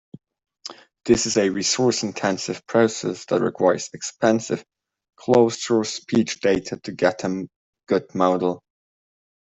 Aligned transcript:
This 1.05 1.27
is 1.27 1.37
a 1.37 1.51
resource-intensive 1.51 2.65
process 2.65 3.23
that 3.25 3.39
requires 3.39 3.91
expensive 3.93 4.65
closed-source 5.15 5.93
speech 5.93 6.39
data 6.41 6.77
to 6.81 6.91
get 6.91 7.23
a 7.23 7.47
good 7.85 8.15
model. 8.15 8.63